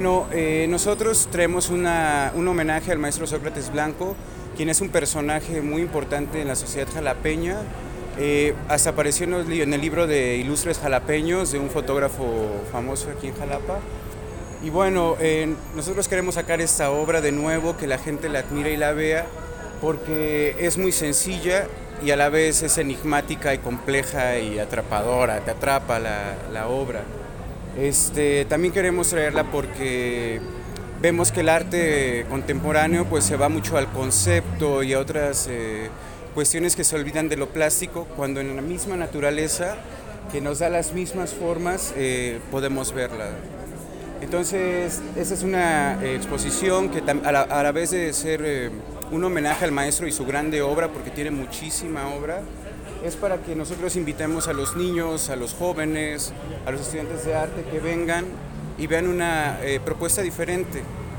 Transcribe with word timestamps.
No, 0.00 0.26
eh, 0.32 0.66
nosotros 0.70 1.28
traemos 1.30 1.68
una, 1.68 2.32
un 2.34 2.48
homenaje 2.48 2.90
al 2.90 2.98
maestro 2.98 3.26
Sócrates 3.26 3.70
Blanco, 3.70 4.16
quien 4.56 4.70
es 4.70 4.80
un 4.80 4.88
personaje 4.88 5.60
muy 5.60 5.82
importante 5.82 6.40
en 6.40 6.48
la 6.48 6.56
sociedad 6.56 6.88
jalapeña. 6.90 7.58
Eh, 8.18 8.54
hasta 8.68 8.90
apareció 8.90 9.26
en 9.26 9.34
el, 9.34 9.60
en 9.60 9.74
el 9.74 9.80
libro 9.82 10.06
de 10.06 10.38
Ilustres 10.38 10.78
Jalapeños 10.78 11.52
de 11.52 11.58
un 11.58 11.68
fotógrafo 11.68 12.24
famoso 12.72 13.10
aquí 13.14 13.26
en 13.26 13.36
Jalapa. 13.36 13.78
Y 14.64 14.70
bueno, 14.70 15.16
eh, 15.20 15.54
nosotros 15.76 16.08
queremos 16.08 16.36
sacar 16.36 16.62
esta 16.62 16.90
obra 16.90 17.20
de 17.20 17.32
nuevo, 17.32 17.76
que 17.76 17.86
la 17.86 17.98
gente 17.98 18.30
la 18.30 18.38
admire 18.38 18.72
y 18.72 18.78
la 18.78 18.92
vea, 18.92 19.26
porque 19.82 20.56
es 20.60 20.78
muy 20.78 20.92
sencilla 20.92 21.66
y 22.02 22.10
a 22.10 22.16
la 22.16 22.30
vez 22.30 22.62
es 22.62 22.78
enigmática 22.78 23.52
y 23.52 23.58
compleja 23.58 24.38
y 24.38 24.60
atrapadora, 24.60 25.40
te 25.40 25.50
atrapa 25.50 25.98
la, 25.98 26.36
la 26.54 26.68
obra. 26.68 27.02
Este, 27.78 28.44
también 28.46 28.72
queremos 28.74 29.08
traerla 29.08 29.44
porque 29.44 30.40
vemos 31.00 31.32
que 31.32 31.40
el 31.40 31.48
arte 31.48 32.26
contemporáneo 32.28 33.06
pues 33.06 33.24
se 33.24 33.36
va 33.36 33.48
mucho 33.48 33.76
al 33.76 33.90
concepto 33.90 34.82
y 34.82 34.92
a 34.92 34.98
otras 34.98 35.48
eh, 35.50 35.88
cuestiones 36.34 36.76
que 36.76 36.84
se 36.84 36.96
olvidan 36.96 37.28
de 37.28 37.36
lo 37.36 37.48
plástico, 37.48 38.06
cuando 38.16 38.40
en 38.40 38.54
la 38.54 38.62
misma 38.62 38.96
naturaleza 38.96 39.76
que 40.32 40.40
nos 40.40 40.60
da 40.60 40.68
las 40.68 40.92
mismas 40.92 41.34
formas 41.34 41.92
eh, 41.96 42.38
podemos 42.50 42.92
verla. 42.92 43.30
Entonces, 44.20 45.00
esa 45.16 45.34
es 45.34 45.42
una 45.42 46.02
eh, 46.02 46.14
exposición 46.14 46.90
que 46.90 47.02
a 47.10 47.32
la, 47.32 47.40
a 47.40 47.62
la, 47.62 47.72
vez 47.72 47.90
de 47.90 48.12
ser 48.12 48.42
eh, 48.44 48.70
un 49.10 49.24
homenaje 49.24 49.64
al 49.64 49.72
maestro 49.72 50.06
y 50.06 50.12
su 50.12 50.26
grande 50.26 50.60
obra, 50.62 50.88
porque 50.88 51.10
tiene 51.10 51.30
muchísima 51.30 52.08
obra, 52.14 52.42
es 53.04 53.16
para 53.16 53.38
que 53.38 53.54
nosotros 53.54 53.96
invitemos 53.96 54.48
a 54.48 54.52
los 54.52 54.76
niños, 54.76 55.30
a 55.30 55.36
los 55.36 55.54
jóvenes, 55.54 56.32
a 56.66 56.70
los 56.70 56.82
estudiantes 56.82 57.24
de 57.24 57.34
arte 57.34 57.64
que 57.70 57.80
vengan 57.80 58.26
y 58.78 58.86
vean 58.86 59.08
una 59.08 59.58
eh, 59.62 59.80
propuesta 59.84 60.22
diferente. 60.22 60.82